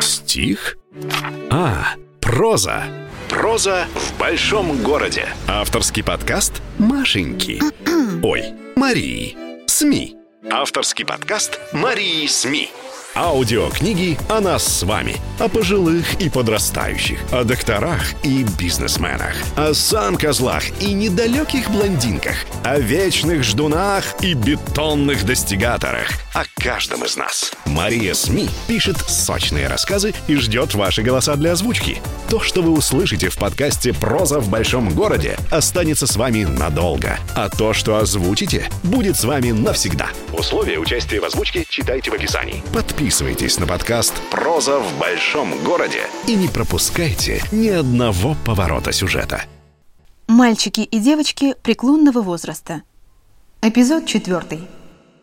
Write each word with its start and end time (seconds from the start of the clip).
Стих? 0.00 0.76
А, 1.50 1.94
проза. 2.20 2.84
Проза 3.28 3.86
в 3.94 4.18
большом 4.18 4.82
городе. 4.82 5.28
Авторский 5.46 6.04
подкаст 6.04 6.62
Машеньки. 6.78 7.60
Ой, 8.22 8.44
Марии. 8.76 9.36
СМИ. 9.66 10.16
Авторский 10.50 11.04
подкаст 11.04 11.60
Марии 11.72 12.26
СМИ. 12.26 12.70
Аудиокниги 13.18 14.16
о 14.28 14.40
нас 14.40 14.62
с 14.62 14.84
вами, 14.84 15.16
о 15.40 15.48
пожилых 15.48 16.20
и 16.20 16.28
подрастающих, 16.30 17.18
о 17.32 17.42
докторах 17.42 18.14
и 18.22 18.44
бизнесменах, 18.56 19.34
о 19.56 19.74
сам-козлах 19.74 20.62
и 20.80 20.92
недалеких 20.92 21.68
блондинках, 21.68 22.36
о 22.62 22.78
вечных 22.78 23.42
ждунах 23.42 24.04
и 24.20 24.34
бетонных 24.34 25.26
достигаторах, 25.26 26.10
о 26.32 26.44
каждом 26.62 27.04
из 27.04 27.16
нас. 27.16 27.50
Мария 27.64 28.14
СМИ 28.14 28.48
пишет 28.68 28.98
сочные 29.08 29.66
рассказы 29.66 30.14
и 30.28 30.36
ждет 30.36 30.74
ваши 30.74 31.02
голоса 31.02 31.34
для 31.34 31.52
озвучки. 31.52 32.00
То, 32.28 32.40
что 32.40 32.60
вы 32.60 32.72
услышите 32.72 33.30
в 33.30 33.38
подкасте 33.38 33.94
«Проза 33.94 34.38
в 34.38 34.50
большом 34.50 34.90
городе», 34.90 35.38
останется 35.50 36.06
с 36.06 36.14
вами 36.16 36.44
надолго, 36.44 37.18
а 37.34 37.48
то, 37.48 37.72
что 37.72 37.96
озвучите, 37.96 38.68
будет 38.82 39.16
с 39.16 39.24
вами 39.24 39.50
навсегда. 39.50 40.10
Условия 40.34 40.78
участия 40.78 41.20
в 41.20 41.24
озвучке 41.24 41.64
читайте 41.66 42.10
в 42.10 42.14
описании. 42.14 42.62
Подписывайтесь 42.74 43.58
на 43.58 43.66
подкаст 43.66 44.12
«Проза 44.30 44.78
в 44.78 44.98
большом 44.98 45.64
городе» 45.64 46.02
и 46.26 46.34
не 46.34 46.48
пропускайте 46.48 47.42
ни 47.50 47.68
одного 47.68 48.36
поворота 48.44 48.92
сюжета. 48.92 49.44
Мальчики 50.26 50.82
и 50.82 50.98
девочки 50.98 51.54
преклонного 51.62 52.20
возраста. 52.20 52.82
Эпизод 53.62 54.04
четвертый. 54.04 54.60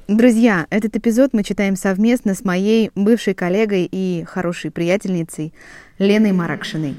Друзья, 0.07 0.67
этот 0.69 0.95
эпизод 0.95 1.33
мы 1.33 1.43
читаем 1.43 1.75
совместно 1.75 2.35
с 2.35 2.45
моей 2.45 2.91
бывшей 2.93 3.33
коллегой 3.33 3.89
и 3.91 4.23
хорошей 4.23 4.69
приятельницей 4.69 5.51
Леной 5.97 6.31
Маракшиной. 6.31 6.95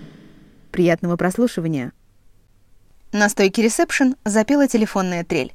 Приятного 0.72 1.16
прослушивания. 1.16 1.92
На 3.12 3.28
стойке 3.28 3.62
ресепшн 3.62 4.16
запела 4.24 4.66
телефонная 4.66 5.22
трель. 5.22 5.54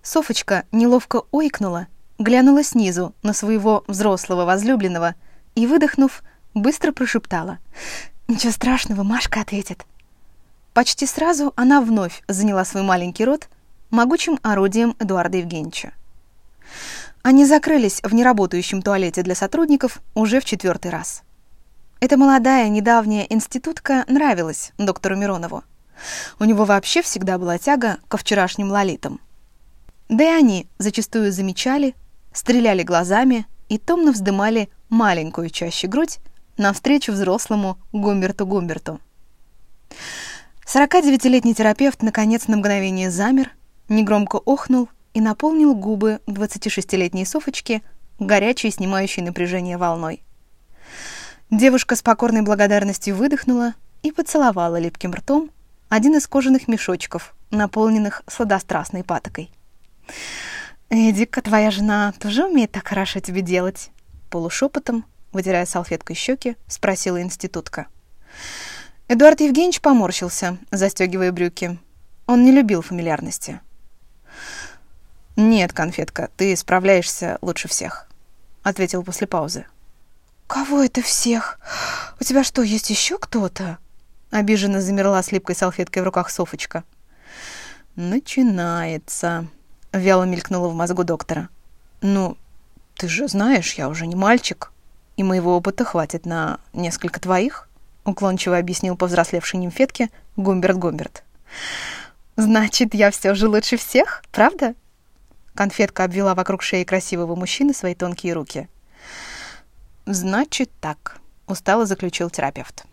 Софочка 0.00 0.64
неловко 0.70 1.22
ойкнула, 1.32 1.88
глянула 2.20 2.62
снизу 2.62 3.16
на 3.24 3.32
своего 3.32 3.82
взрослого 3.88 4.44
возлюбленного 4.44 5.16
и, 5.56 5.66
выдохнув, 5.66 6.22
быстро 6.54 6.92
прошептала. 6.92 7.58
«Ничего 8.28 8.52
страшного, 8.52 9.02
Машка 9.02 9.40
ответит». 9.40 9.84
Почти 10.72 11.06
сразу 11.06 11.52
она 11.56 11.80
вновь 11.80 12.22
заняла 12.28 12.64
свой 12.64 12.84
маленький 12.84 13.24
рот 13.24 13.48
могучим 13.90 14.38
орудием 14.42 14.94
Эдуарда 15.00 15.38
Евгеньевича. 15.38 15.92
Они 17.22 17.44
закрылись 17.44 18.00
в 18.02 18.14
неработающем 18.14 18.82
туалете 18.82 19.22
для 19.22 19.34
сотрудников 19.34 20.00
уже 20.14 20.40
в 20.40 20.44
четвертый 20.44 20.90
раз. 20.90 21.22
Эта 22.00 22.16
молодая, 22.16 22.68
недавняя 22.68 23.24
институтка 23.24 24.04
нравилась 24.06 24.72
доктору 24.78 25.16
Миронову. 25.16 25.64
У 26.38 26.44
него 26.44 26.64
вообще 26.64 27.02
всегда 27.02 27.38
была 27.38 27.58
тяга 27.58 27.98
ко 28.08 28.16
вчерашним 28.16 28.70
лолитам. 28.70 29.20
Да 30.08 30.24
и 30.24 30.28
они 30.28 30.68
зачастую 30.78 31.32
замечали, 31.32 31.94
стреляли 32.32 32.82
глазами 32.82 33.46
и 33.68 33.78
томно 33.78 34.12
вздымали 34.12 34.68
маленькую 34.88 35.50
чаще 35.50 35.88
грудь 35.88 36.18
навстречу 36.56 37.12
взрослому 37.12 37.78
Гумберту-Гумберту. 37.92 39.00
49-летний 40.66 41.54
терапевт 41.54 42.02
наконец 42.02 42.48
на 42.48 42.56
мгновение 42.56 43.10
замер, 43.10 43.50
негромко 43.88 44.36
охнул 44.36 44.88
и 45.16 45.20
наполнил 45.22 45.74
губы 45.74 46.20
26-летней 46.26 47.24
Софочки 47.24 47.82
горячей, 48.18 48.70
снимающей 48.70 49.22
напряжение 49.22 49.78
волной. 49.78 50.22
Девушка 51.50 51.96
с 51.96 52.02
покорной 52.02 52.42
благодарностью 52.42 53.16
выдохнула 53.16 53.72
и 54.02 54.12
поцеловала 54.12 54.78
липким 54.78 55.14
ртом 55.14 55.50
один 55.88 56.18
из 56.18 56.26
кожаных 56.26 56.68
мешочков, 56.68 57.34
наполненных 57.50 58.24
сладострастной 58.26 59.04
патокой. 59.04 59.50
«Эдика, 60.90 61.40
твоя 61.40 61.70
жена 61.70 62.12
тоже 62.20 62.44
умеет 62.44 62.72
так 62.72 62.86
хорошо 62.86 63.20
тебе 63.20 63.40
делать?» 63.40 63.92
Полушепотом, 64.28 65.06
вытирая 65.32 65.64
салфеткой 65.64 66.14
щеки, 66.14 66.56
спросила 66.66 67.22
институтка. 67.22 67.86
Эдуард 69.08 69.40
Евгеньевич 69.40 69.80
поморщился, 69.80 70.58
застегивая 70.70 71.32
брюки. 71.32 71.78
Он 72.26 72.44
не 72.44 72.52
любил 72.52 72.82
фамильярности. 72.82 73.60
«Нет, 75.36 75.74
конфетка, 75.74 76.30
ты 76.38 76.56
справляешься 76.56 77.38
лучше 77.42 77.68
всех»,— 77.68 78.06
ответил 78.62 79.02
после 79.02 79.26
паузы. 79.26 79.66
«Кого 80.46 80.82
это 80.82 81.02
всех? 81.02 81.60
У 82.18 82.24
тебя 82.24 82.42
что, 82.42 82.62
есть 82.62 82.88
еще 82.88 83.18
кто-то?» 83.18 83.76
Обиженно 84.30 84.80
замерла 84.80 85.22
с 85.22 85.32
липкой 85.32 85.54
салфеткой 85.54 86.02
в 86.02 86.06
руках 86.06 86.30
Софочка. 86.30 86.84
«Начинается»,— 87.96 89.46
вяло 89.92 90.24
мелькнуло 90.24 90.68
в 90.68 90.74
мозгу 90.74 91.04
доктора. 91.04 91.50
«Ну, 92.00 92.38
ты 92.94 93.06
же 93.06 93.28
знаешь, 93.28 93.74
я 93.74 93.90
уже 93.90 94.06
не 94.06 94.16
мальчик, 94.16 94.72
и 95.16 95.22
моего 95.22 95.54
опыта 95.54 95.84
хватит 95.84 96.24
на 96.24 96.60
несколько 96.72 97.20
твоих», 97.20 97.68
уклончиво 98.06 98.56
объяснил 98.56 98.96
повзрослевшей 98.96 99.60
нимфетке 99.60 100.08
Гумберт 100.36 100.78
Гумберт. 100.78 101.24
«Значит, 102.36 102.94
я 102.94 103.10
все 103.10 103.34
же 103.34 103.48
лучше 103.48 103.76
всех, 103.76 104.22
правда?» 104.32 104.74
Конфетка 105.56 106.04
обвела 106.04 106.34
вокруг 106.34 106.62
шеи 106.62 106.84
красивого 106.84 107.34
мужчины 107.34 107.72
свои 107.72 107.94
тонкие 107.94 108.34
руки. 108.34 108.68
«Значит 110.04 110.70
так»,— 110.80 111.18
устало 111.46 111.86
заключил 111.86 112.30
терапевт. 112.30 112.84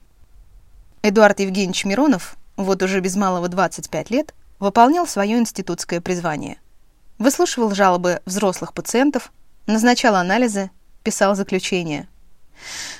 Эдуард 1.03 1.41
Евгеньевич 1.41 1.83
Миронов, 1.83 2.37
вот 2.55 2.81
уже 2.81 3.01
без 3.01 3.17
малого 3.17 3.49
25 3.49 4.09
лет, 4.09 4.33
выполнял 4.59 5.05
свое 5.05 5.37
институтское 5.37 5.99
призвание. 5.99 6.57
Выслушивал 7.19 7.75
жалобы 7.75 8.21
взрослых 8.25 8.73
пациентов, 8.73 9.33
назначал 9.67 10.15
анализы, 10.15 10.71
писал 11.03 11.35
заключения. 11.35 12.07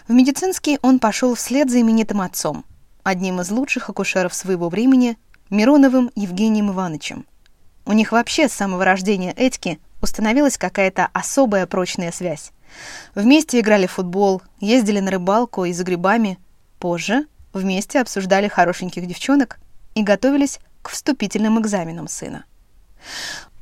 В 0.08 0.12
медицинский 0.12 0.78
он 0.82 1.00
пошел 1.00 1.36
вслед 1.36 1.72
за 1.72 1.80
именитым 1.80 2.20
отцом, 2.20 2.66
одним 3.04 3.40
из 3.40 3.50
лучших 3.50 3.90
акушеров 3.90 4.34
своего 4.34 4.68
времени, 4.68 5.18
Мироновым 5.50 6.12
Евгением 6.16 6.72
Ивановичем. 6.72 7.26
У 7.86 7.92
них 7.92 8.12
вообще 8.12 8.48
с 8.48 8.54
самого 8.54 8.86
рождения 8.86 9.34
Этики 9.36 9.80
установилась 10.02 10.58
какая-то 10.58 11.10
особая 11.14 11.68
прочная 11.68 12.12
связь. 12.12 12.52
Вместе 13.16 13.60
играли 13.60 13.88
в 13.88 13.92
футбол, 13.92 14.42
ездили 14.60 15.00
на 15.00 15.12
рыбалку 15.12 15.66
и 15.66 15.74
за 15.74 15.84
грибами. 15.84 16.40
Позже 16.80 17.26
вместе 17.54 18.00
обсуждали 18.00 18.48
хорошеньких 18.48 19.06
девчонок 19.06 19.60
и 19.96 20.04
готовились 20.04 20.60
к 20.82 20.90
вступительным 20.90 21.60
экзаменам 21.62 22.08
сына. 22.08 22.46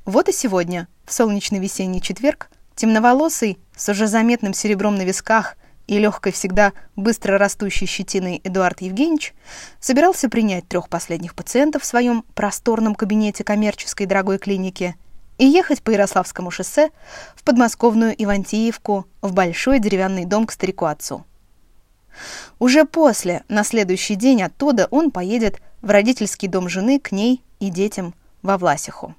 Вот 0.06 0.30
и 0.30 0.32
сегодня, 0.32 0.88
в 1.06 1.14
солнечный 1.14 1.60
весенний 1.60 2.02
четверг, 2.02 2.50
темноволосый, 2.76 3.60
с 3.76 3.90
уже 3.90 4.08
заметным 4.08 4.54
серебром 4.54 4.96
на 4.96 5.04
висках 5.04 5.56
и 5.88 5.98
легкой 5.98 6.32
всегда 6.32 6.74
быстро 6.96 7.38
растущей 7.38 7.86
щетиной 7.86 8.42
Эдуард 8.44 8.82
Евгеньевич 8.82 9.34
собирался 9.80 10.30
принять 10.30 10.68
трех 10.68 10.90
последних 10.90 11.36
пациентов 11.36 11.84
в 11.84 11.86
своем 11.86 12.24
просторном 12.34 12.96
кабинете 12.96 13.44
коммерческой 13.44 14.06
дорогой 14.06 14.38
клиники 14.38 14.96
и 15.38 15.46
ехать 15.46 15.82
по 15.82 15.90
Ярославскому 15.90 16.52
шоссе 16.52 16.92
в 17.36 17.44
подмосковную 17.44 18.14
Ивантиевку 18.22 19.08
в 19.22 19.34
большой 19.34 19.80
деревянный 19.80 20.26
дом 20.26 20.46
к 20.46 20.52
старику-отцу. 20.52 21.26
Уже 22.60 22.86
после, 22.86 23.44
на 23.48 23.64
следующий 23.64 24.16
день 24.16 24.44
оттуда, 24.44 24.88
он 24.92 25.12
поедет 25.12 25.62
в 25.82 25.90
родительский 25.90 26.48
дом 26.48 26.70
жены 26.70 27.00
к 27.00 27.12
ней 27.12 27.44
и 27.60 27.70
детям 27.70 28.14
во 28.42 28.58
Власиху. 28.58 29.16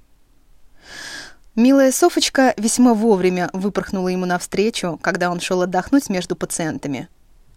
Милая 1.55 1.91
Софочка 1.91 2.55
весьма 2.57 2.95
вовремя 2.95 3.51
выпорхнула 3.53 4.07
ему 4.07 4.25
навстречу, 4.25 4.97
когда 5.03 5.29
он 5.29 5.39
шел 5.39 5.61
отдохнуть 5.61 6.09
между 6.09 6.35
пациентами. 6.35 7.09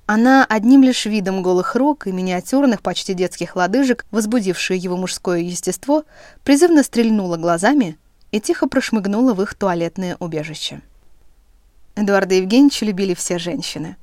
Она 0.04 0.44
одним 0.44 0.82
лишь 0.82 1.06
видом 1.06 1.42
голых 1.42 1.74
рук 1.74 2.06
и 2.06 2.12
миниатюрных, 2.12 2.82
почти 2.82 3.14
детских 3.14 3.56
лодыжек, 3.56 4.04
возбудившие 4.10 4.78
его 4.78 4.98
мужское 4.98 5.38
естество, 5.40 6.04
призывно 6.44 6.82
стрельнула 6.82 7.38
глазами 7.38 7.96
и 8.32 8.40
тихо 8.40 8.68
прошмыгнула 8.68 9.32
в 9.32 9.40
их 9.40 9.54
туалетное 9.54 10.18
убежище. 10.20 10.82
Эдуарда 11.94 12.34
Евгеньевича 12.34 12.84
любили 12.84 13.14
все 13.14 13.38
женщины. 13.38 13.96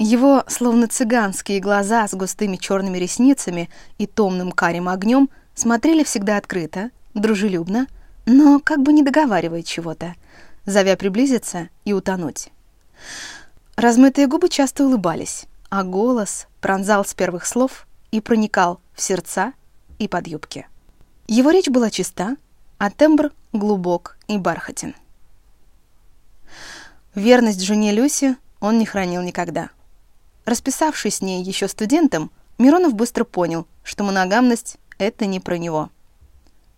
Его, 0.00 0.42
словно 0.48 0.88
цыганские 0.88 1.60
глаза 1.60 2.08
с 2.08 2.14
густыми 2.14 2.56
черными 2.56 2.98
ресницами 2.98 3.70
и 3.96 4.08
томным 4.08 4.50
карим 4.50 4.88
огнем, 4.88 5.30
смотрели 5.54 6.02
всегда 6.02 6.36
открыто, 6.36 6.90
дружелюбно, 7.14 7.86
но 8.26 8.60
как 8.60 8.82
бы 8.82 8.92
не 8.92 9.02
договаривая 9.02 9.62
чего-то, 9.62 10.14
зовя 10.66 10.96
приблизиться 10.96 11.68
и 11.84 11.92
утонуть. 11.92 12.50
Размытые 13.76 14.26
губы 14.26 14.48
часто 14.48 14.84
улыбались, 14.84 15.46
а 15.70 15.84
голос 15.84 16.48
пронзал 16.60 17.04
с 17.04 17.14
первых 17.14 17.46
слов 17.46 17.86
и 18.10 18.20
проникал 18.20 18.80
в 18.94 19.00
сердца 19.00 19.52
и 19.98 20.08
под 20.08 20.26
юбки. 20.26 20.66
Его 21.28 21.50
речь 21.50 21.68
была 21.68 21.90
чиста, 21.90 22.36
а 22.78 22.90
тембр 22.90 23.32
глубок 23.52 24.18
и 24.28 24.38
бархатен. 24.38 24.94
Верность 27.14 27.60
жене 27.60 27.92
Люси 27.92 28.36
он 28.60 28.78
не 28.78 28.86
хранил 28.86 29.22
никогда. 29.22 29.70
Расписавшись 30.44 31.16
с 31.16 31.20
ней 31.22 31.42
еще 31.42 31.68
студентом, 31.68 32.30
Миронов 32.58 32.94
быстро 32.94 33.24
понял, 33.24 33.66
что 33.82 34.04
моногамность– 34.04 34.76
это 34.98 35.26
не 35.26 35.40
про 35.40 35.58
него. 35.58 35.90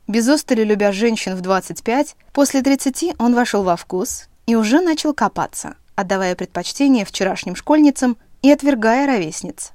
Без 0.08 0.26
устали 0.26 0.64
любя 0.64 0.90
женщин 0.90 1.36
в 1.36 1.42
25, 1.42 2.16
после 2.32 2.62
30 2.62 3.16
он 3.18 3.34
вошел 3.34 3.62
во 3.62 3.76
вкус 3.76 4.28
и 4.46 4.56
уже 4.56 4.80
начал 4.80 5.12
копаться, 5.12 5.76
отдавая 5.96 6.34
предпочтение 6.34 7.04
вчерашним 7.04 7.54
школьницам 7.54 8.16
и 8.40 8.50
отвергая 8.50 9.06
ровесниц. 9.06 9.72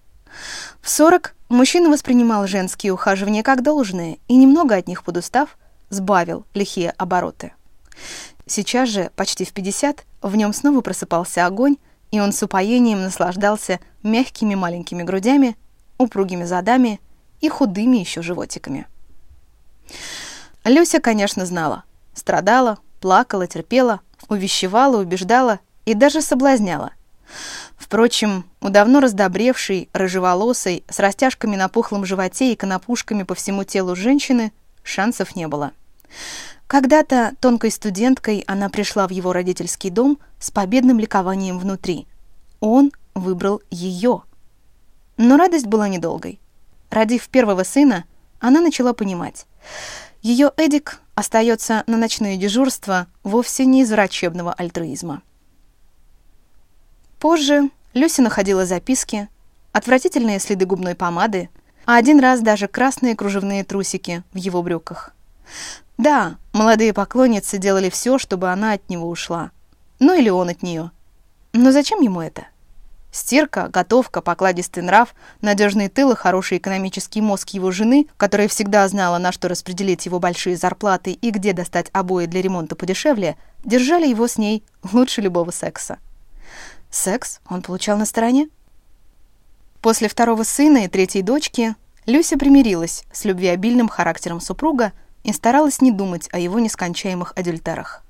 В 0.81 0.89
40 0.89 1.35
мужчина 1.50 1.91
воспринимал 1.91 2.47
женские 2.47 2.94
ухаживания 2.94 3.44
как 3.44 3.62
должное 3.62 4.18
и, 4.27 4.35
немного 4.35 4.75
от 4.75 4.88
них 4.88 5.03
подустав, 5.03 5.56
сбавил 5.91 6.47
лихие 6.56 6.89
обороты. 6.97 7.53
Сейчас 8.47 8.89
же, 8.89 9.12
почти 9.15 9.45
в 9.45 9.53
50, 9.53 10.03
в 10.24 10.35
нем 10.35 10.51
снова 10.53 10.81
просыпался 10.81 11.45
огонь, 11.45 11.77
и 12.09 12.19
он 12.19 12.33
с 12.33 12.41
упоением 12.41 13.03
наслаждался 13.03 13.80
мягкими 14.01 14.56
маленькими 14.56 15.03
грудями, 15.03 15.56
упругими 16.00 16.44
задами 16.44 17.00
и 17.39 17.50
худыми 17.50 17.97
еще 17.97 18.24
животиками. 18.24 18.88
Люся, 20.63 21.00
конечно, 21.00 21.45
знала. 21.45 21.83
Страдала, 22.13 22.80
плакала, 23.00 23.48
терпела, 23.48 24.01
увещевала, 24.30 24.98
убеждала 24.98 25.60
и 25.86 25.94
даже 25.94 26.21
соблазняла. 26.21 26.92
Впрочем, 27.77 28.45
у 28.62 28.69
давно 28.69 29.01
раздобревшей, 29.01 29.89
рыжеволосой, 29.94 30.83
с 30.89 31.00
растяжками 31.00 31.56
на 31.56 31.68
пухлом 31.68 32.06
животе 32.06 32.54
и 32.54 32.56
конопушками 32.56 33.24
по 33.24 33.36
всему 33.36 33.63
телу 33.63 33.95
женщины 33.95 34.54
шансов 34.83 35.36
не 35.36 35.48
было. 35.48 35.74
Когда-то 36.68 37.33
тонкой 37.39 37.71
студенткой 37.71 38.44
она 38.48 38.69
пришла 38.69 39.07
в 39.07 39.12
его 39.12 39.33
родительский 39.33 39.89
дом 39.89 40.18
с 40.39 40.50
победным 40.50 40.98
ликованием 40.98 41.59
внутри. 41.59 42.07
Он 42.62 42.92
выбрал 43.13 43.62
ее. 43.69 44.24
Но 45.18 45.38
радость 45.38 45.68
была 45.68 45.88
недолгой. 45.89 46.39
Родив 46.89 47.27
первого 47.30 47.63
сына, 47.63 48.06
она 48.39 48.62
начала 48.62 48.94
понимать. 48.94 49.45
Ее 50.24 50.54
Эдик 50.56 51.02
остается 51.16 51.84
на 51.86 51.98
ночное 51.98 52.38
дежурство 52.38 53.08
вовсе 53.24 53.66
не 53.66 53.81
из 53.81 53.92
врачебного 53.92 54.54
альтруизма. 54.54 55.22
Позже 57.20 57.70
Люся 57.94 58.22
находила 58.22 58.66
записки, 58.66 59.28
отвратительные 59.74 60.40
следы 60.40 60.66
губной 60.66 60.96
помады, 60.96 61.50
а 61.86 61.98
один 61.98 62.22
раз 62.22 62.40
даже 62.40 62.70
красные 62.70 63.18
кружевные 63.18 63.66
трусики 63.66 64.24
в 64.31 64.38
его 64.38 64.64
брюках. 64.64 65.14
Да, 65.98 66.38
молодые 66.54 66.94
поклонницы 66.94 67.58
делали 67.58 67.90
все, 67.90 68.18
чтобы 68.18 68.50
она 68.50 68.72
от 68.72 68.90
него 68.90 69.10
ушла. 69.10 69.52
Ну 70.00 70.18
или 70.18 70.30
он 70.30 70.48
от 70.48 70.64
нее. 70.64 70.92
Но 71.52 71.74
зачем 71.74 72.00
ему 72.00 72.22
это? 72.22 72.48
Стирка, 73.13 73.68
готовка, 73.68 74.21
покладистый 74.21 74.81
нрав, 74.81 75.13
надежный 75.39 75.88
тыл 75.88 76.15
хороший 76.15 76.57
экономический 76.57 77.21
мозг 77.21 77.50
его 77.50 77.69
жены, 77.69 78.07
которая 78.18 78.48
всегда 78.48 78.88
знала, 78.88 79.19
на 79.19 79.31
что 79.31 79.48
распределить 79.48 80.07
его 80.07 80.19
большие 80.19 80.57
зарплаты 80.57 81.12
и 81.12 81.30
где 81.30 81.54
достать 81.54 81.92
обои 81.94 82.25
для 82.25 82.42
ремонта 82.42 82.75
подешевле, 82.75 83.38
держали 83.63 84.07
его 84.07 84.27
с 84.27 84.39
ней 84.39 84.63
лучше 84.92 85.21
любого 85.21 85.51
секса. 85.51 86.00
Секс 86.89 87.39
он 87.48 87.62
получал 87.62 88.00
на 88.00 88.07
стороне. 88.07 88.50
После 89.80 90.07
второго 90.07 90.42
сына 90.42 90.86
и 90.86 90.88
третьей 90.88 91.21
дочки 91.21 91.75
Люся 92.07 92.36
примирилась 92.36 93.04
с 93.13 93.25
любвеобильным 93.25 93.89
характером 93.89 94.42
супруга 94.42 94.92
и 95.24 95.31
старалась 95.33 95.81
не 95.81 95.92
думать 95.92 96.30
о 96.31 96.39
его 96.39 96.57
нескончаемых 96.57 97.33
адюльтерах. 97.36 98.04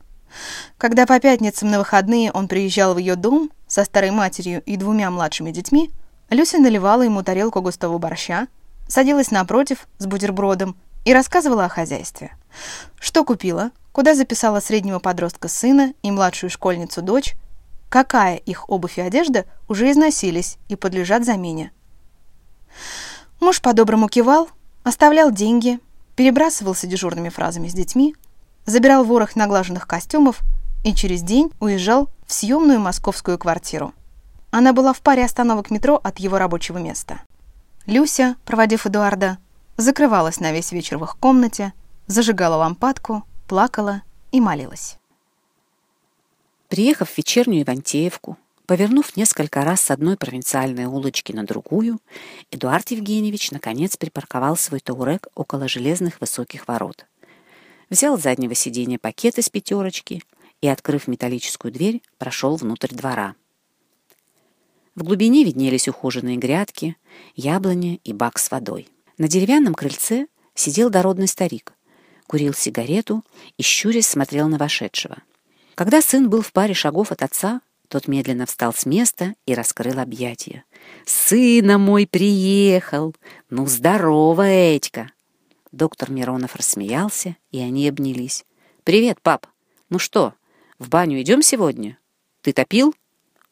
Когда 0.77 1.05
по 1.05 1.19
пятницам 1.19 1.69
на 1.69 1.79
выходные 1.79 2.31
он 2.31 2.47
приезжал 2.47 2.93
в 2.93 2.97
ее 2.97 3.15
дом 3.15 3.51
со 3.67 3.85
старой 3.85 4.11
матерью 4.11 4.61
и 4.65 4.77
двумя 4.77 5.09
младшими 5.11 5.51
детьми, 5.51 5.91
Люся 6.29 6.57
наливала 6.57 7.03
ему 7.03 7.21
тарелку 7.23 7.61
густого 7.61 7.97
борща, 7.97 8.47
садилась 8.87 9.31
напротив 9.31 9.87
с 9.99 10.05
бутербродом 10.05 10.75
и 11.05 11.13
рассказывала 11.13 11.65
о 11.65 11.69
хозяйстве. 11.69 12.35
Что 12.99 13.23
купила, 13.23 13.71
куда 13.91 14.15
записала 14.15 14.59
среднего 14.59 14.99
подростка 14.99 15.47
сына 15.47 15.93
и 16.01 16.11
младшую 16.11 16.49
школьницу 16.49 17.01
дочь, 17.01 17.35
какая 17.89 18.37
их 18.37 18.69
обувь 18.69 18.97
и 18.97 19.01
одежда 19.01 19.45
уже 19.67 19.91
износились 19.91 20.57
и 20.69 20.75
подлежат 20.75 21.25
замене. 21.25 21.71
Муж 23.39 23.61
по-доброму 23.61 24.07
кивал, 24.07 24.49
оставлял 24.83 25.31
деньги, 25.31 25.79
перебрасывался 26.15 26.87
дежурными 26.87 27.29
фразами 27.29 27.67
с 27.67 27.73
детьми, 27.73 28.15
забирал 28.65 29.03
ворох 29.03 29.35
наглаженных 29.35 29.87
костюмов 29.87 30.41
и 30.83 30.93
через 30.93 31.21
день 31.21 31.51
уезжал 31.59 32.09
в 32.25 32.33
съемную 32.33 32.79
московскую 32.79 33.37
квартиру. 33.37 33.93
Она 34.51 34.73
была 34.73 34.93
в 34.93 35.01
паре 35.01 35.25
остановок 35.25 35.71
метро 35.71 35.99
от 36.03 36.19
его 36.19 36.37
рабочего 36.37 36.77
места. 36.77 37.21
Люся, 37.85 38.35
проводив 38.45 38.85
Эдуарда, 38.85 39.37
закрывалась 39.77 40.39
на 40.39 40.51
весь 40.51 40.71
вечер 40.71 40.97
в 40.97 41.03
их 41.03 41.17
комнате, 41.17 41.73
зажигала 42.07 42.55
лампадку, 42.57 43.23
плакала 43.47 44.03
и 44.31 44.39
молилась. 44.39 44.97
Приехав 46.69 47.09
в 47.09 47.17
вечернюю 47.17 47.63
Ивантеевку, 47.63 48.37
повернув 48.65 49.15
несколько 49.17 49.63
раз 49.63 49.81
с 49.81 49.91
одной 49.91 50.17
провинциальной 50.17 50.85
улочки 50.85 51.31
на 51.31 51.45
другую, 51.45 51.99
Эдуард 52.51 52.91
Евгеньевич 52.91 53.51
наконец 53.51 53.97
припарковал 53.97 54.55
свой 54.57 54.79
таурек 54.79 55.27
около 55.35 55.67
железных 55.67 56.21
высоких 56.21 56.67
ворот. 56.67 57.05
Взял 57.89 58.17
с 58.17 58.21
заднего 58.21 58.55
сиденья 58.55 58.97
пакет 58.97 59.37
из 59.37 59.49
пятерочки 59.49 60.23
и, 60.61 60.67
открыв 60.67 61.07
металлическую 61.07 61.71
дверь, 61.71 62.01
прошел 62.17 62.55
внутрь 62.55 62.93
двора. 62.93 63.35
В 64.95 65.03
глубине 65.03 65.43
виднелись 65.43 65.87
ухоженные 65.87 66.37
грядки, 66.37 66.95
яблони 67.35 67.99
и 68.03 68.13
бак 68.13 68.37
с 68.37 68.51
водой. 68.51 68.87
На 69.17 69.27
деревянном 69.27 69.73
крыльце 69.73 70.27
сидел 70.55 70.89
дородный 70.89 71.27
старик, 71.27 71.73
курил 72.27 72.53
сигарету 72.53 73.23
и, 73.57 73.63
щурясь, 73.63 74.07
смотрел 74.07 74.47
на 74.47 74.57
вошедшего. 74.57 75.17
Когда 75.75 76.01
сын 76.01 76.29
был 76.29 76.41
в 76.41 76.51
паре 76.51 76.73
шагов 76.73 77.11
от 77.11 77.23
отца, 77.23 77.61
тот 77.87 78.07
медленно 78.07 78.45
встал 78.45 78.73
с 78.73 78.85
места 78.85 79.35
и 79.45 79.53
раскрыл 79.53 79.99
объятия. 79.99 80.63
«Сына 81.05 81.77
мой 81.77 82.07
приехал! 82.07 83.15
Ну, 83.49 83.65
здорово, 83.67 84.77
Этька!» 84.77 85.11
Доктор 85.73 86.11
Миронов 86.11 86.55
рассмеялся, 86.55 87.35
и 87.49 87.59
они 87.59 87.89
обнялись. 87.89 88.45
«Привет, 88.83 89.19
пап! 89.21 89.47
Ну 89.89 89.97
что, 89.97 90.35
в 90.77 90.87
баню 90.87 91.19
идем 91.19 91.41
сегодня? 91.41 91.97
Ты 92.41 92.53
топил? 92.53 92.93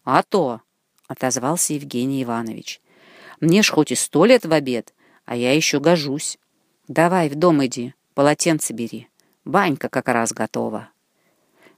А 0.04 0.22
то, 0.22 0.62
отозвался 1.08 1.74
Евгений 1.74 2.22
Иванович. 2.22 2.80
Мне 3.40 3.64
ж 3.64 3.72
хоть 3.72 3.92
и 3.92 3.96
сто 3.96 4.26
лет 4.26 4.46
в 4.46 4.54
обед, 4.54 4.94
а 5.26 5.36
я 5.36 5.54
еще 5.54 5.80
гожусь. 5.80 6.38
Давай 6.88 7.28
в 7.28 7.34
дом 7.34 7.66
иди, 7.66 7.96
полотенце 8.14 8.74
бери. 8.74 9.08
Банька 9.44 9.90
как 9.90 10.08
раз 10.08 10.32
готова. 10.32 10.90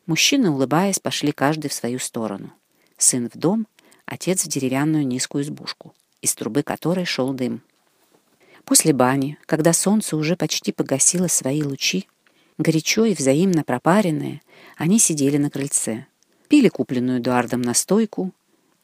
Мужчины, 0.07 0.49
улыбаясь, 0.49 0.99
пошли 0.99 1.31
каждый 1.31 1.69
в 1.69 1.73
свою 1.73 1.99
сторону. 1.99 2.51
Сын 2.97 3.29
в 3.33 3.37
дом, 3.37 3.65
отец 4.05 4.43
в 4.43 4.49
деревянную 4.49 5.07
низкую 5.07 5.45
избушку, 5.45 5.95
из 6.21 6.35
трубы 6.35 6.63
которой 6.63 7.05
шел 7.05 7.31
дым. 7.31 7.61
После 8.65 8.93
бани, 8.93 9.37
когда 9.45 9.73
солнце 9.73 10.15
уже 10.15 10.35
почти 10.35 10.71
погасило 10.71 11.27
свои 11.27 11.63
лучи, 11.63 12.07
горячо 12.57 13.05
и 13.05 13.13
взаимно 13.13 13.63
пропаренные, 13.63 14.41
они 14.77 14.99
сидели 14.99 15.37
на 15.37 15.49
крыльце, 15.49 16.07
пили 16.47 16.69
купленную 16.69 17.19
Эдуардом 17.19 17.61
настойку 17.61 18.31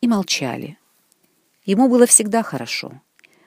и 0.02 0.08
молчали. 0.08 0.78
Ему 1.66 1.88
было 1.88 2.06
всегда 2.06 2.44
хорошо. 2.44 3.02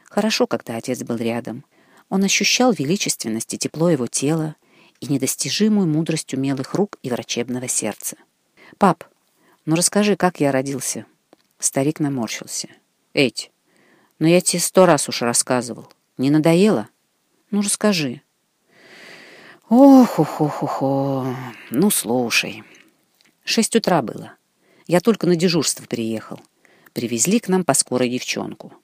Хорошо, 0.05 0.47
когда 0.47 0.77
отец 0.77 1.03
был 1.03 1.17
рядом. 1.17 1.65
Он 2.09 2.25
ощущал 2.25 2.73
величественность 2.73 3.53
и 3.55 3.59
тепло 3.59 3.91
его 3.91 4.07
тела 4.07 4.57
и 5.01 5.07
недостижимую 5.07 5.89
мудрость 5.89 6.33
умелых 6.35 6.75
рук 6.75 6.99
и 7.03 7.11
врачебного 7.11 7.69
сердца. 7.69 8.17
«Пап, 8.79 9.05
ну 9.65 9.75
расскажи, 9.75 10.17
как 10.17 10.41
я 10.41 10.53
родился?» 10.53 11.07
Старик 11.59 12.01
наморщился. 12.01 12.69
«Эть, 13.15 13.51
но 14.19 14.27
ну 14.27 14.33
я 14.33 14.41
тебе 14.41 14.61
сто 14.61 14.87
раз 14.87 15.09
уж 15.09 15.23
рассказывал. 15.23 15.93
Не 16.19 16.31
надоело? 16.31 16.88
Ну 17.50 17.62
расскажи». 17.62 18.23
Ох-ох-ох-ох, 19.75 21.26
ну 21.71 21.90
слушай. 21.90 22.62
Шесть 23.42 23.75
утра 23.75 24.02
было. 24.02 24.35
Я 24.87 25.00
только 25.00 25.26
на 25.26 25.35
дежурство 25.35 25.87
приехал. 25.87 26.38
Привезли 26.92 27.40
к 27.40 27.49
нам 27.49 27.64
по 27.64 27.73
скорой 27.73 28.11
девчонку. 28.11 28.75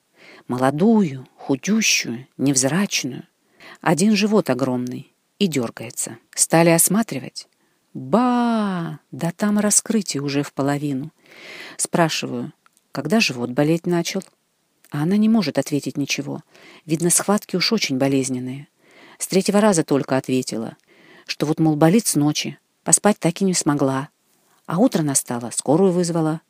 Молодую, 0.47 1.29
худющую, 1.37 2.27
невзрачную. 2.39 3.25
Один 3.83 4.17
живот 4.17 4.49
огромный 4.49 5.13
и 5.39 5.47
дергается. 5.47 6.17
Стали 6.35 6.71
осматривать. 6.71 7.49
Ба! 7.93 9.01
Да 9.11 9.33
там 9.33 9.59
раскрытие 9.59 10.23
уже 10.23 10.43
в 10.43 10.55
половину. 10.55 11.13
Спрашиваю, 11.77 12.55
когда 12.93 13.21
живот 13.21 13.51
болеть 13.51 13.87
начал? 13.87 14.23
А 14.91 15.03
она 15.03 15.17
не 15.17 15.29
может 15.29 15.59
ответить 15.59 15.97
ничего. 15.97 16.43
Видно, 16.87 17.11
схватки 17.11 17.57
уж 17.57 17.73
очень 17.73 17.99
болезненные. 17.99 18.69
С 19.19 19.27
третьего 19.27 19.61
раза 19.61 19.85
только 19.85 20.17
ответила, 20.17 20.77
что 21.27 21.47
вот, 21.47 21.61
мол, 21.61 21.77
болит 21.77 22.07
с 22.07 22.15
ночи, 22.15 22.59
поспать 22.85 23.19
так 23.19 23.41
и 23.41 23.45
не 23.45 23.55
смогла. 23.55 24.09
А 24.67 24.79
утро 24.79 25.03
настало, 25.03 25.51
скорую 25.51 25.93
вызвала. 25.93 26.41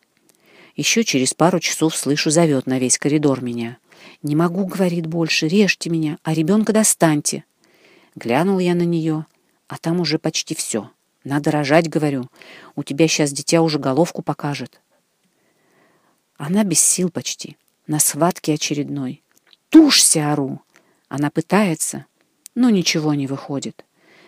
Еще 0.77 1.03
через 1.03 1.35
пару 1.35 1.59
часов 1.59 1.97
слышу, 1.97 2.31
зовет 2.31 2.67
на 2.67 2.79
весь 2.79 2.99
коридор 2.99 3.43
меня. 3.43 3.79
«Не 4.23 4.37
могу,— 4.37 4.65
говорит,— 4.67 5.07
больше, 5.09 5.49
режьте 5.49 5.91
меня, 5.91 6.19
а 6.23 6.35
ребенка 6.35 6.73
достаньте». 6.73 7.45
Глянул 8.15 8.59
я 8.59 8.75
на 8.75 8.83
нее, 8.83 9.27
а 9.67 9.77
там 9.79 10.01
уже 10.01 10.19
почти 10.19 10.55
все. 10.55 10.91
Надо 11.25 11.51
рожать, 11.51 11.89
говорю. 11.89 12.29
У 12.75 12.83
тебя 12.83 13.07
сейчас 13.07 13.33
дитя 13.33 13.61
уже 13.61 13.79
головку 13.79 14.23
покажет. 14.23 14.81
Она 16.37 16.65
без 16.65 16.81
сил 16.81 17.11
почти, 17.11 17.57
на 17.89 17.99
схватке 17.99 18.55
очередной. 18.55 19.25
«Тушься, 19.71 20.33
ору!» 20.33 20.61
Она 21.09 21.31
пытается, 21.31 22.07
но 22.55 22.71
ничего 22.71 23.15
не 23.15 23.27
выходит. 23.27 23.85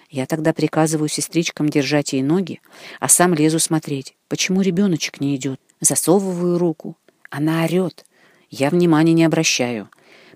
Я 0.08 0.26
тогда 0.26 0.52
приказываю 0.52 1.08
сестричкам 1.08 1.68
держать 1.68 2.14
ей 2.14 2.22
ноги, 2.22 2.60
а 2.98 3.08
сам 3.08 3.34
лезу 3.34 3.60
смотреть, 3.60 4.16
почему 4.28 4.62
ребеночек 4.62 5.20
не 5.20 5.36
идет. 5.36 5.60
Засовываю 5.80 6.58
руку. 6.58 6.96
Она 7.30 7.64
орет. 7.64 8.04
Я 8.48 8.70
внимания 8.70 9.12
не 9.12 9.24
обращаю. 9.24 9.88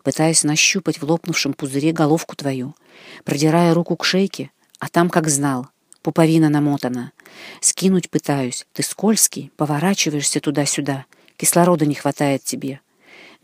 Пытаюсь 0.05 0.45
нащупать 0.45 1.01
в 1.01 1.05
лопнувшем 1.05 1.55
пузыре 1.55 1.93
головку 1.93 2.37
твою. 2.37 2.77
Продирая 3.25 3.75
руку 3.75 3.97
к 3.97 4.05
шейке, 4.05 4.53
а 4.79 4.89
там 4.89 5.11
как 5.11 5.29
знал. 5.29 5.69
Пуповина 6.03 6.51
намотана. 6.51 7.13
Скинуть 7.61 8.11
пытаюсь. 8.11 8.67
Ты 8.75 8.83
скользкий, 8.83 9.51
поворачиваешься 9.57 10.41
туда-сюда. 10.41 11.07
Кислорода 11.37 11.87
не 11.87 11.95
хватает 11.95 12.45
тебе. 12.45 12.81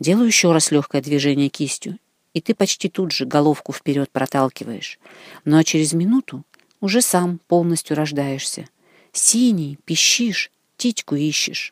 Делаю 0.01 0.25
еще 0.25 0.51
раз 0.51 0.71
легкое 0.71 0.99
движение 0.99 1.49
кистью, 1.49 1.99
и 2.33 2.41
ты 2.41 2.55
почти 2.55 2.89
тут 2.89 3.11
же 3.11 3.27
головку 3.27 3.71
вперед 3.71 4.09
проталкиваешь. 4.09 4.97
Ну 5.45 5.59
а 5.59 5.63
через 5.63 5.93
минуту 5.93 6.43
уже 6.79 7.03
сам 7.03 7.39
полностью 7.47 7.95
рождаешься. 7.95 8.67
Синий, 9.13 9.77
пищишь, 9.85 10.49
титьку 10.75 11.13
ищешь. 11.13 11.71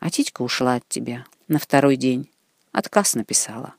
А 0.00 0.10
титька 0.10 0.42
ушла 0.42 0.74
от 0.74 0.88
тебя 0.88 1.24
на 1.46 1.60
второй 1.60 1.94
день. 1.94 2.28
Отказ 2.72 3.14
написала. 3.14 3.74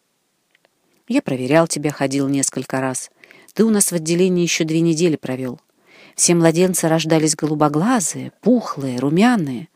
Я 1.09 1.21
проверял 1.21 1.67
тебя, 1.67 1.91
ходил 1.91 2.29
несколько 2.29 2.79
раз. 2.79 3.11
Ты 3.53 3.65
у 3.65 3.69
нас 3.69 3.91
в 3.91 3.95
отделении 3.95 4.43
еще 4.43 4.63
две 4.63 4.79
недели 4.79 5.17
провел. 5.17 5.59
Все 6.15 6.35
младенцы 6.35 6.87
рождались 6.87 7.35
голубоглазые, 7.35 8.31
пухлые, 8.39 8.97
румяные. 8.97 9.67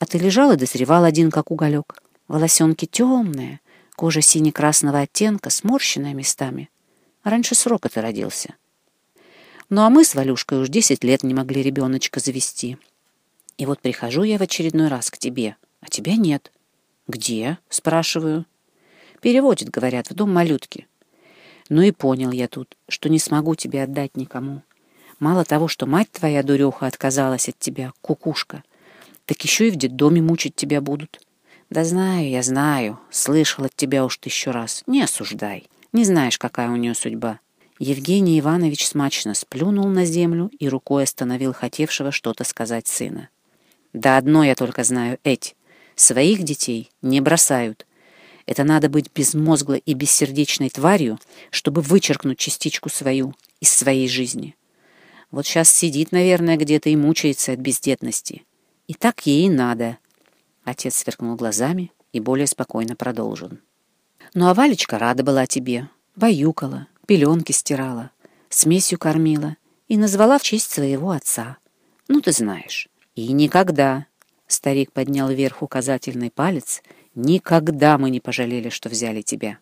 А 0.00 0.06
ты 0.06 0.18
лежал 0.18 0.50
и 0.50 0.56
дозревал 0.56 1.04
один, 1.04 1.30
как 1.30 1.52
уголек. 1.52 2.02
Волосенки 2.28 2.86
темные, 2.86 3.60
Кожа 3.96 4.20
сине-красного 4.20 5.00
оттенка, 5.00 5.48
сморщенная 5.48 6.12
местами. 6.12 6.68
Раньше 7.24 7.54
срока 7.54 7.88
ты 7.88 8.02
родился. 8.02 8.54
Ну 9.70 9.80
а 9.80 9.88
мы 9.90 10.04
с 10.04 10.14
Валюшкой 10.14 10.60
уж 10.60 10.68
десять 10.68 11.02
лет 11.02 11.22
не 11.22 11.32
могли 11.32 11.62
ребеночка 11.62 12.20
завести. 12.20 12.76
И 13.56 13.64
вот 13.64 13.80
прихожу 13.80 14.22
я 14.22 14.36
в 14.36 14.42
очередной 14.42 14.88
раз 14.88 15.10
к 15.10 15.16
тебе, 15.16 15.56
а 15.80 15.86
тебя 15.86 16.16
нет. 16.16 16.52
«Где?»— 17.08 17.58
спрашиваю. 17.70 18.44
«Переводит,— 19.22 19.70
говорят,— 19.70 20.08
в 20.10 20.14
дом 20.14 20.30
малютки». 20.30 20.86
Ну 21.70 21.80
и 21.80 21.90
понял 21.90 22.30
я 22.32 22.46
тут, 22.46 22.76
что 22.88 23.08
не 23.08 23.18
смогу 23.18 23.54
тебе 23.54 23.82
отдать 23.82 24.16
никому. 24.16 24.62
Мало 25.18 25.44
того, 25.44 25.68
что 25.68 25.86
мать 25.86 26.10
твоя, 26.12 26.42
дуреха, 26.42 26.86
отказалась 26.86 27.48
от 27.48 27.58
тебя, 27.58 27.92
кукушка, 28.02 28.62
так 29.24 29.40
еще 29.42 29.68
и 29.68 29.70
в 29.70 29.76
детдоме 29.76 30.20
мучить 30.20 30.54
тебя 30.54 30.80
будут. 30.80 31.20
Да 31.70 31.84
знаю, 31.84 32.28
я 32.28 32.42
знаю. 32.42 32.98
Слышал 33.10 33.64
от 33.64 33.74
тебя 33.74 34.04
уж 34.04 34.18
тысячу 34.18 34.52
раз. 34.52 34.82
Не 34.86 35.02
осуждай. 35.02 35.68
Не 35.92 36.04
знаешь, 36.04 36.38
какая 36.38 36.70
у 36.70 36.76
нее 36.76 36.94
судьба. 36.94 37.40
Евгений 37.78 38.38
Иванович 38.40 38.86
смачно 38.86 39.34
сплюнул 39.34 39.88
на 39.88 40.04
землю 40.04 40.50
и 40.58 40.68
рукой 40.68 41.04
остановил 41.04 41.52
хотевшего 41.52 42.12
что-то 42.12 42.44
сказать 42.44 42.86
сына. 42.86 43.28
Да 43.92 44.16
одно 44.16 44.44
я 44.44 44.54
только 44.54 44.84
знаю, 44.84 45.18
Эть. 45.24 45.56
Своих 45.94 46.42
детей 46.42 46.90
не 47.02 47.20
бросают. 47.20 47.86
Это 48.46 48.62
надо 48.62 48.88
быть 48.88 49.10
безмозглой 49.12 49.82
и 49.84 49.94
бессердечной 49.94 50.70
тварью, 50.70 51.18
чтобы 51.50 51.80
вычеркнуть 51.80 52.38
частичку 52.38 52.88
свою 52.88 53.34
из 53.60 53.70
своей 53.70 54.08
жизни. 54.08 54.54
Вот 55.30 55.46
сейчас 55.46 55.68
сидит, 55.68 56.12
наверное, 56.12 56.56
где-то 56.56 56.88
и 56.90 56.96
мучается 56.96 57.52
от 57.52 57.58
бездетности. 57.58 58.44
И 58.86 58.94
так 58.94 59.26
ей 59.26 59.46
и 59.46 59.50
надо. 59.50 59.98
Отец 60.66 60.96
сверкнул 60.96 61.36
глазами 61.36 61.92
и 62.12 62.18
более 62.18 62.48
спокойно 62.48 62.96
продолжил. 62.96 63.52
«Ну 64.34 64.48
а 64.48 64.54
Валечка 64.54 64.98
рада 64.98 65.22
была 65.22 65.46
тебе. 65.46 65.88
Баюкала, 66.16 66.88
пеленки 67.06 67.52
стирала, 67.52 68.10
смесью 68.50 68.98
кормила 68.98 69.56
и 69.86 69.96
назвала 69.96 70.38
в 70.38 70.42
честь 70.42 70.72
своего 70.72 71.12
отца. 71.12 71.58
Ну, 72.08 72.20
ты 72.20 72.32
знаешь. 72.32 72.88
И 73.14 73.32
никогда,— 73.32 74.06
старик 74.48 74.90
поднял 74.90 75.28
вверх 75.28 75.62
указательный 75.62 76.32
палец,— 76.32 76.82
никогда 77.14 77.96
мы 77.96 78.10
не 78.10 78.18
пожалели, 78.18 78.68
что 78.68 78.88
взяли 78.88 79.22
тебя». 79.22 79.58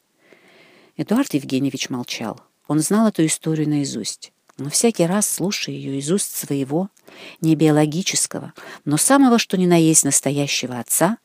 Эдуард 0.96 1.34
Евгеньевич 1.34 1.90
молчал. 1.90 2.40
Он 2.66 2.78
знал 2.80 3.08
эту 3.08 3.26
историю 3.26 3.68
наизусть. 3.68 4.32
Но 4.56 4.70
всякий 4.70 5.04
раз, 5.04 5.28
слушая 5.28 5.75
ее 5.75 5.99
из 5.99 6.11
уст 6.11 6.34
своего, 6.34 6.88
не 7.40 7.54
биологического, 7.56 8.52
но 8.85 8.97
самого 8.97 9.38
что 9.38 9.56
ни 9.56 9.66
на 9.66 9.76
есть 9.76 10.04
настоящего 10.04 10.78
отца, 10.78 11.18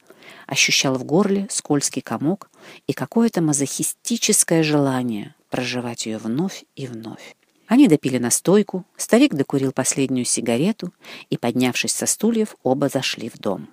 ощущал 0.48 0.96
в 0.96 1.03
горле 1.03 1.48
скользкий 1.50 2.01
комок 2.01 2.50
и 2.88 2.93
какое-то 2.93 3.41
мазохистическое 3.41 4.63
желание 4.63 5.36
проживать 5.50 6.05
ее 6.05 6.17
вновь 6.17 6.63
и 6.75 6.88
вновь. 6.88 7.36
Они 7.67 7.88
допили 7.88 8.17
настойку, 8.17 8.84
старик 8.98 9.36
докурил 9.36 9.72
последнюю 9.72 10.25
сигарету, 10.25 10.91
и, 11.29 11.38
поднявшись 11.38 11.93
со 11.93 12.08
стульев, 12.08 12.55
оба 12.63 12.89
зашли 12.89 13.29
в 13.29 13.38
дом. 13.38 13.69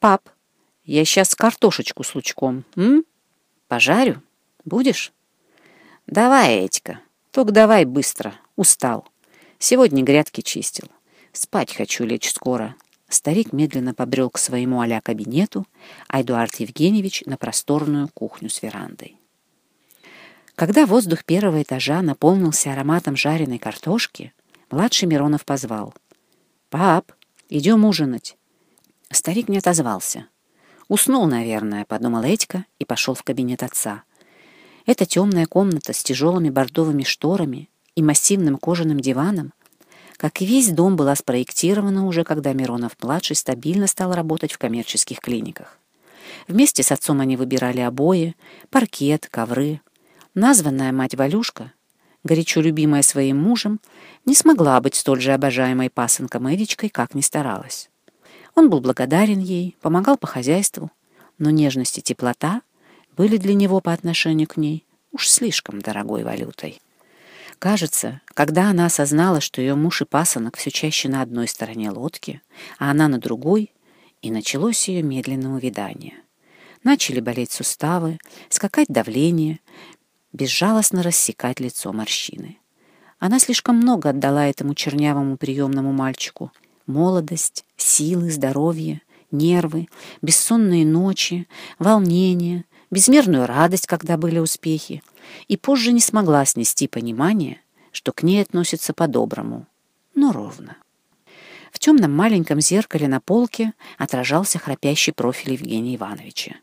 «Пап, 0.00 0.28
я 0.84 1.04
сейчас 1.04 1.36
картошечку 1.36 2.02
с 2.02 2.16
лучком, 2.16 2.64
м? 2.74 3.04
Пожарю? 3.68 4.22
Будешь?» 4.64 5.12
«Давай, 6.08 6.64
Этика, 6.64 7.00
только 7.30 7.52
давай 7.52 7.84
быстро, 7.84 8.34
устал. 8.56 9.06
Сегодня 9.58 10.02
грядки 10.02 10.40
чистил. 10.40 10.88
Спать 11.32 11.74
хочу 11.74 12.04
лечь 12.04 12.30
скоро. 12.30 12.76
Старик 13.08 13.52
медленно 13.52 13.94
побрел 13.94 14.30
к 14.30 14.38
своему 14.38 14.80
а 14.80 15.00
кабинету, 15.00 15.66
а 16.08 16.20
Эдуард 16.22 16.54
Евгеньевич 16.56 17.24
на 17.26 17.36
просторную 17.36 18.08
кухню 18.12 18.50
с 18.50 18.62
верандой. 18.62 19.16
Когда 20.54 20.86
воздух 20.86 21.24
первого 21.24 21.62
этажа 21.62 22.02
наполнился 22.02 22.72
ароматом 22.72 23.16
жареной 23.16 23.58
картошки, 23.58 24.32
младший 24.70 25.08
Миронов 25.08 25.44
позвал. 25.44 25.94
«Пап, 26.68 27.12
идем 27.48 27.84
ужинать». 27.84 28.36
Старик 29.10 29.48
не 29.48 29.58
отозвался. 29.58 30.26
«Уснул, 30.88 31.26
наверное»,— 31.26 31.84
подумал 31.88 32.22
Этька 32.24 32.64
и 32.78 32.84
пошел 32.84 33.14
в 33.14 33.22
кабинет 33.22 33.62
отца. 33.62 34.02
Эта 34.84 35.06
темная 35.06 35.46
комната 35.46 35.92
с 35.92 36.02
тяжелыми 36.02 36.50
бордовыми 36.50 37.04
шторами 37.04 37.70
и 37.98 38.02
массивным 38.02 38.58
кожаным 38.58 39.00
диваном, 39.00 39.52
как 40.18 40.40
и 40.40 40.46
весь 40.46 40.68
дом, 40.70 40.94
была 40.94 41.16
спроектирована 41.16 42.06
уже, 42.06 42.22
когда 42.22 42.52
Миронов-младший 42.52 43.34
стабильно 43.34 43.88
стал 43.88 44.14
работать 44.14 44.52
в 44.52 44.58
коммерческих 44.58 45.18
клиниках. 45.18 45.78
Вместе 46.46 46.84
с 46.84 46.92
отцом 46.92 47.20
они 47.20 47.36
выбирали 47.36 47.80
обои, 47.80 48.36
паркет, 48.70 49.26
ковры. 49.28 49.80
Названная 50.34 50.92
мать 50.92 51.16
Валюшка, 51.16 51.72
горячо 52.22 52.60
любимая 52.60 53.02
своим 53.02 53.42
мужем, 53.42 53.80
не 54.24 54.36
смогла 54.36 54.80
быть 54.80 54.94
столь 54.94 55.20
же 55.20 55.32
обожаемой 55.32 55.90
пасынком 55.90 56.48
Эдичкой, 56.54 56.90
как 56.90 57.16
ни 57.16 57.20
старалась. 57.20 57.90
Он 58.54 58.70
был 58.70 58.80
благодарен 58.80 59.40
ей, 59.40 59.76
помогал 59.80 60.16
по 60.16 60.28
хозяйству, 60.28 60.92
но 61.38 61.50
нежность 61.50 61.98
и 61.98 62.02
теплота 62.02 62.62
были 63.16 63.38
для 63.38 63.54
него 63.54 63.80
по 63.80 63.92
отношению 63.92 64.46
к 64.46 64.56
ней 64.56 64.84
уж 65.10 65.28
слишком 65.28 65.80
дорогой 65.80 66.22
валютой. 66.22 66.80
Кажется, 67.58 68.20
когда 68.34 68.70
она 68.70 68.86
осознала, 68.86 69.40
что 69.40 69.60
ее 69.60 69.74
муж 69.74 70.02
и 70.02 70.04
пасынок 70.04 70.56
все 70.56 70.70
чаще 70.70 71.08
на 71.08 71.22
одной 71.22 71.48
стороне 71.48 71.90
лодки, 71.90 72.40
а 72.78 72.90
она 72.90 73.08
на 73.08 73.18
другой, 73.18 73.72
и 74.22 74.30
началось 74.30 74.88
ее 74.88 75.02
медленное 75.02 75.50
увядание. 75.50 76.14
Начали 76.84 77.18
болеть 77.18 77.50
суставы, 77.50 78.18
скакать 78.48 78.86
давление, 78.88 79.58
безжалостно 80.32 81.02
рассекать 81.02 81.58
лицо 81.58 81.92
морщины. 81.92 82.58
Она 83.18 83.40
слишком 83.40 83.76
много 83.76 84.10
отдала 84.10 84.46
этому 84.46 84.74
чернявому 84.74 85.36
приемному 85.36 85.92
мальчику. 85.92 86.52
Молодость, 86.86 87.64
силы, 87.76 88.30
здоровье, 88.30 89.02
нервы, 89.32 89.88
бессонные 90.22 90.86
ночи, 90.86 91.48
волнение, 91.80 92.64
безмерную 92.92 93.46
радость, 93.46 93.86
когда 93.88 94.16
были 94.16 94.38
успехи, 94.38 95.02
и 95.46 95.56
позже 95.56 95.92
не 95.92 96.00
смогла 96.00 96.44
снести 96.44 96.88
понимание, 96.88 97.60
что 97.92 98.12
к 98.12 98.22
ней 98.22 98.42
относятся 98.42 98.92
по-доброму, 98.92 99.66
но 100.14 100.32
ровно. 100.32 100.76
В 101.72 101.78
темном 101.78 102.14
маленьком 102.14 102.60
зеркале 102.60 103.08
на 103.08 103.20
полке 103.20 103.72
отражался 103.98 104.58
храпящий 104.58 105.12
профиль 105.12 105.52
Евгения 105.52 105.96
Ивановича. 105.96 106.56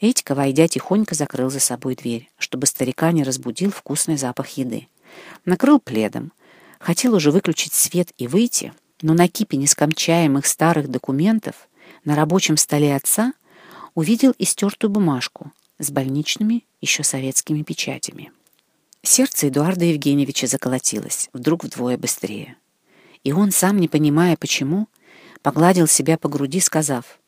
Этька, 0.00 0.34
войдя, 0.34 0.68
тихонько 0.68 1.14
закрыл 1.14 1.50
за 1.50 1.60
собой 1.60 1.96
дверь, 1.96 2.30
чтобы 2.38 2.66
старика 2.66 3.12
не 3.12 3.24
разбудил 3.24 3.70
вкусный 3.70 4.16
запах 4.16 4.50
еды. 4.50 4.88
Накрыл 5.44 5.80
пледом. 5.80 6.32
Хотел 6.78 7.14
уже 7.14 7.30
выключить 7.30 7.72
свет 7.72 8.12
и 8.18 8.26
выйти, 8.26 8.72
но 9.00 9.14
на 9.14 9.28
кипе 9.28 9.56
нескончаемых 9.56 10.46
старых 10.46 10.88
документов 10.88 11.68
на 12.04 12.14
рабочем 12.14 12.56
столе 12.56 12.94
отца 12.94 13.32
увидел 13.94 14.34
истертую 14.38 14.90
бумажку 14.90 15.50
с 15.78 15.90
больничными 15.90 16.64
еще 16.80 17.02
советскими 17.02 17.62
печатями. 17.62 18.32
Сердце 19.02 19.48
Эдуарда 19.48 19.84
Евгеньевича 19.84 20.46
заколотилось, 20.46 21.28
вдруг 21.32 21.64
вдвое 21.64 21.96
быстрее. 21.96 22.56
И 23.22 23.32
он, 23.32 23.50
сам 23.50 23.78
не 23.78 23.88
понимая 23.88 24.36
почему, 24.36 24.88
погладил 25.42 25.86
себя 25.86 26.18
по 26.18 26.28
груди, 26.28 26.60
сказав 26.60 27.18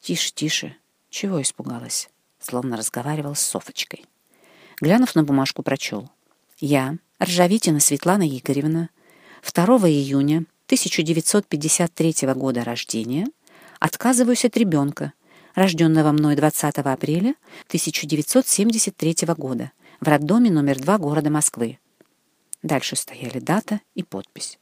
«Тише, 0.00 0.32
тише, 0.32 0.76
чего 1.10 1.40
испугалась?» 1.40 2.08
словно 2.40 2.76
разговаривал 2.76 3.34
с 3.34 3.40
Софочкой. 3.40 4.04
Глянув 4.80 5.14
на 5.14 5.22
бумажку, 5.22 5.62
прочел. 5.62 6.10
«Я, 6.58 6.96
Ржавитина 7.22 7.80
Светлана 7.80 8.26
Игоревна, 8.26 8.88
2 9.42 9.64
июня 9.88 10.46
1953 10.66 12.14
года 12.34 12.64
рождения, 12.64 13.26
отказываюсь 13.78 14.44
от 14.44 14.56
ребенка, 14.56 15.12
рожденного 15.60 16.10
мной 16.12 16.36
20 16.36 16.78
апреля 16.78 17.34
1973 17.66 19.14
года, 19.36 19.72
в 20.00 20.08
роддоме 20.08 20.50
номер 20.50 20.80
2 20.80 20.96
города 20.96 21.28
Москвы. 21.28 21.78
Дальше 22.62 22.96
стояли 22.96 23.40
дата 23.40 23.80
и 23.94 24.02
подпись. 24.02 24.58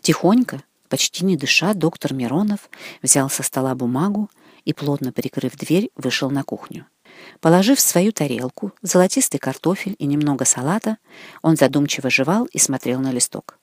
Тихонько, 0.00 0.62
почти 0.88 1.24
не 1.24 1.36
дыша, 1.36 1.74
доктор 1.74 2.14
Миронов 2.14 2.70
взял 3.02 3.28
со 3.30 3.42
стола 3.42 3.74
бумагу 3.74 4.30
и, 4.64 4.72
плотно 4.72 5.12
прикрыв 5.12 5.56
дверь, 5.56 5.90
вышел 5.96 6.30
на 6.30 6.44
кухню. 6.44 6.86
Положив 7.40 7.78
в 7.78 7.80
свою 7.80 8.12
тарелку 8.12 8.70
золотистый 8.80 9.40
картофель 9.40 9.96
и 9.98 10.06
немного 10.06 10.44
салата, 10.44 10.98
он 11.42 11.56
задумчиво 11.56 12.10
жевал 12.10 12.44
и 12.44 12.58
смотрел 12.58 13.00
на 13.00 13.10
листок. 13.10 13.58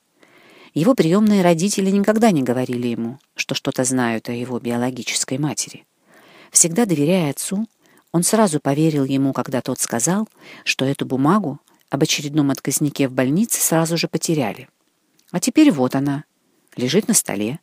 Его 0.73 0.93
приемные 0.93 1.41
родители 1.41 1.89
никогда 1.89 2.31
не 2.31 2.43
говорили 2.43 2.87
ему, 2.87 3.17
что 3.35 3.55
что-то 3.55 3.85
знают 3.85 4.27
о 4.27 4.33
его 4.33 4.59
биологической 4.59 5.37
матери. 5.37 5.85
Всегда 6.51 6.85
доверяя 6.85 7.31
отцу, 7.31 7.67
он 8.11 8.23
сразу 8.23 8.59
поверил 8.59 9.05
ему, 9.05 9.33
когда 9.33 9.61
тот 9.61 9.79
сказал, 9.79 10.27
что 10.63 10.85
эту 10.85 11.05
бумагу 11.05 11.59
об 11.89 12.03
очередном 12.03 12.51
отказнике 12.51 13.07
в 13.07 13.13
больнице 13.13 13.61
сразу 13.61 13.97
же 13.97 14.07
потеряли. 14.07 14.67
А 15.31 15.39
теперь 15.39 15.71
вот 15.71 15.95
она, 15.95 16.23
лежит 16.75 17.07
на 17.07 17.13
столе, 17.13 17.59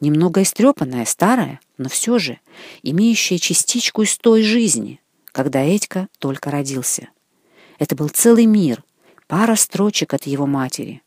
немного 0.00 0.42
истрепанная, 0.42 1.04
старая, 1.04 1.60
но 1.78 1.88
все 1.88 2.18
же 2.18 2.40
имеющая 2.82 3.38
частичку 3.38 4.02
из 4.02 4.16
той 4.16 4.42
жизни, 4.42 5.00
когда 5.26 5.64
Этька 5.64 6.08
только 6.18 6.50
родился. 6.50 7.08
Это 7.78 7.94
был 7.94 8.08
целый 8.08 8.46
мир, 8.46 8.82
пара 9.26 9.56
строчек 9.56 10.14
от 10.14 10.26
его 10.26 10.46
матери. 10.46 11.02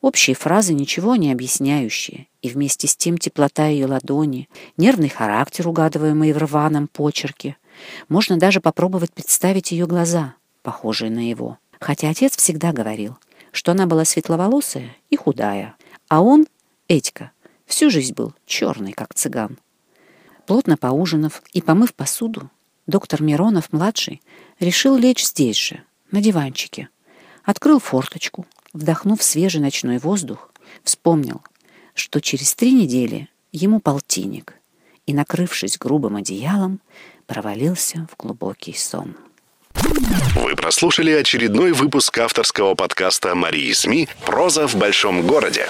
Общие 0.00 0.34
фразы, 0.34 0.72
ничего 0.72 1.16
не 1.16 1.30
объясняющие, 1.30 2.26
и 2.42 2.48
вместе 2.48 2.88
с 2.88 2.96
тем 2.96 3.18
теплота 3.18 3.66
ее 3.66 3.86
ладони, 3.86 4.48
нервный 4.76 5.08
характер, 5.08 5.68
угадываемый 5.68 6.32
в 6.32 6.38
рваном 6.38 6.88
почерке, 6.88 7.56
можно 8.08 8.38
даже 8.38 8.60
попробовать 8.60 9.12
представить 9.12 9.72
ее 9.72 9.86
глаза, 9.86 10.34
похожие 10.62 11.10
на 11.10 11.28
его. 11.28 11.58
Хотя 11.80 12.10
отец 12.10 12.36
всегда 12.36 12.72
говорил, 12.72 13.16
что 13.52 13.72
она 13.72 13.86
была 13.86 14.04
светловолосая 14.04 14.96
и 15.08 15.16
худая, 15.16 15.76
а 16.08 16.22
он, 16.22 16.46
Этька, 16.88 17.32
всю 17.66 17.90
жизнь 17.90 18.14
был 18.14 18.34
черный, 18.46 18.92
как 18.92 19.14
цыган. 19.14 19.58
Плотно 20.46 20.76
поужинав 20.76 21.42
и 21.52 21.62
помыв 21.62 21.94
посуду, 21.94 22.50
доктор 22.86 23.22
Миронов-младший 23.22 24.20
решил 24.58 24.96
лечь 24.96 25.24
здесь 25.24 25.56
же, 25.56 25.82
на 26.10 26.20
диванчике. 26.20 26.88
Открыл 27.44 27.78
форточку, 27.78 28.46
вдохнув 28.72 29.22
свежий 29.22 29.60
ночной 29.60 29.98
воздух, 29.98 30.52
вспомнил, 30.82 31.40
что 32.00 32.20
через 32.20 32.54
три 32.54 32.72
недели 32.72 33.28
ему 33.52 33.80
полтинник, 33.80 34.54
и, 35.06 35.14
накрывшись 35.14 35.78
грубым 35.78 36.16
одеялом, 36.16 36.80
провалился 37.26 38.08
в 38.10 38.16
глубокий 38.16 38.74
сон. 38.74 39.14
Вы 40.34 40.56
прослушали 40.56 41.12
очередной 41.12 41.72
выпуск 41.72 42.18
авторского 42.18 42.74
подкаста 42.74 43.34
Марии 43.34 43.72
СМИ 43.72 44.08
«Проза 44.26 44.66
в 44.66 44.74
большом 44.74 45.26
городе». 45.26 45.66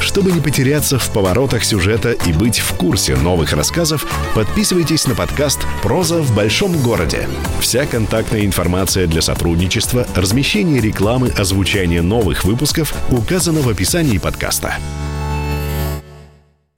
Чтобы 0.00 0.32
не 0.32 0.40
потеряться 0.40 0.98
в 0.98 1.12
поворотах 1.12 1.64
сюжета 1.64 2.12
и 2.12 2.32
быть 2.32 2.58
в 2.58 2.76
курсе 2.76 3.16
новых 3.16 3.52
рассказов, 3.52 4.06
подписывайтесь 4.34 5.06
на 5.06 5.14
подкаст 5.14 5.60
«Проза 5.82 6.20
в 6.20 6.34
большом 6.34 6.80
городе». 6.82 7.28
Вся 7.60 7.86
контактная 7.86 8.44
информация 8.44 9.06
для 9.06 9.22
сотрудничества, 9.22 10.06
размещение 10.14 10.80
рекламы, 10.80 11.28
озвучание 11.28 12.02
новых 12.02 12.44
выпусков 12.44 12.94
указана 13.10 13.60
в 13.60 13.68
описании 13.68 14.18
подкаста. 14.18 14.78